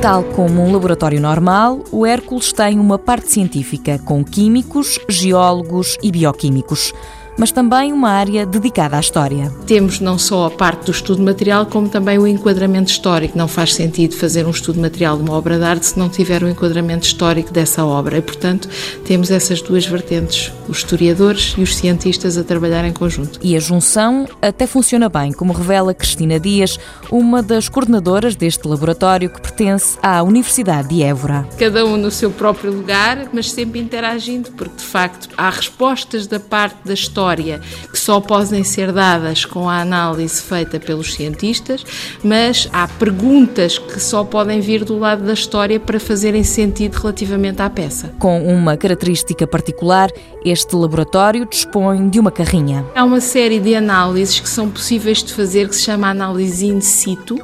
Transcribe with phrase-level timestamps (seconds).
[0.00, 6.10] Tal como um laboratório normal, o Hércules tem uma parte científica com químicos, geólogos e
[6.10, 6.94] bioquímicos
[7.40, 9.50] mas também uma área dedicada à história.
[9.66, 13.38] Temos não só a parte do estudo material, como também o enquadramento histórico.
[13.38, 16.42] Não faz sentido fazer um estudo material de uma obra de arte se não tiver
[16.42, 18.18] o um enquadramento histórico dessa obra.
[18.18, 18.68] E, portanto,
[19.06, 23.40] temos essas duas vertentes, os historiadores e os cientistas a trabalhar em conjunto.
[23.42, 26.78] E a junção até funciona bem, como revela Cristina Dias,
[27.10, 31.48] uma das coordenadoras deste laboratório que pertence à Universidade de Évora.
[31.58, 36.38] Cada um no seu próprio lugar, mas sempre interagindo, porque de facto há respostas da
[36.38, 41.84] parte da história história que só podem ser dadas com a análise feita pelos cientistas,
[42.22, 47.62] mas há perguntas que só podem vir do lado da história para fazerem sentido relativamente
[47.62, 48.12] à peça.
[48.18, 50.10] Com uma característica particular,
[50.44, 52.84] este laboratório dispõe de uma carrinha.
[52.94, 56.80] Há uma série de análises que são possíveis de fazer que se chama análise in
[56.80, 57.38] situ,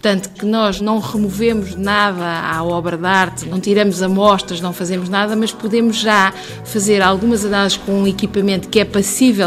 [0.00, 5.08] Portanto, que nós não removemos nada à obra de arte, não tiramos amostras, não fazemos
[5.08, 6.32] nada, mas podemos já
[6.64, 8.84] fazer algumas análises com um equipamento que é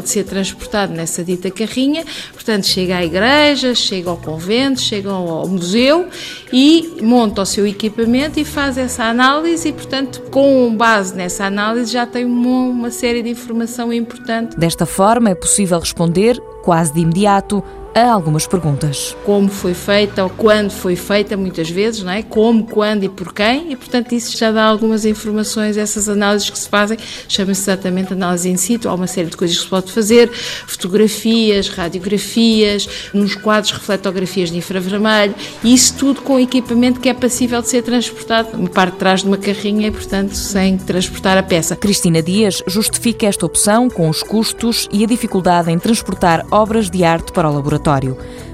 [0.00, 2.04] de ser transportado nessa dita carrinha.
[2.32, 6.08] Portanto, chega à igreja, chega ao convento, chega ao museu
[6.52, 11.92] e monta o seu equipamento e faz essa análise e, portanto, com base nessa análise
[11.92, 14.56] já tem uma, uma série de informação importante.
[14.56, 17.62] Desta forma, é possível responder quase de imediato
[18.04, 19.16] a algumas perguntas.
[19.24, 22.22] Como foi feita ou quando foi feita, muitas vezes, não é?
[22.22, 26.58] Como, quando e por quem, e portanto isso já dá algumas informações, essas análises que
[26.58, 29.90] se fazem, chama-se exatamente análise in situ, há uma série de coisas que se pode
[29.90, 37.14] fazer, fotografias, radiografias, nos quadros refletografias de infravermelho, e isso tudo com equipamento que é
[37.14, 41.36] passível de ser transportado, uma parte de trás de uma carrinha e portanto sem transportar
[41.36, 41.74] a peça.
[41.74, 47.02] Cristina Dias justifica esta opção com os custos e a dificuldade em transportar obras de
[47.02, 47.87] arte para o laboratório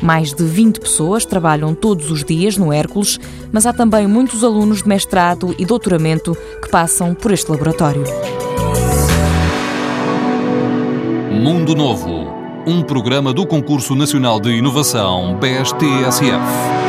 [0.00, 3.18] Mais de 20 pessoas trabalham todos os dias no Hércules,
[3.52, 8.04] mas há também muitos alunos de mestrado e doutoramento que passam por este laboratório.
[11.30, 12.26] Mundo Novo,
[12.66, 16.87] um programa do Concurso Nacional de Inovação BSTSF.